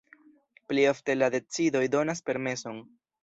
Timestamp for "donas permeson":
1.97-2.81